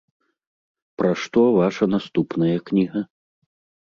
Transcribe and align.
Пра 1.01 1.11
што 1.23 1.41
ваша 1.59 1.85
наступная 1.97 2.57
кніга? 2.71 2.99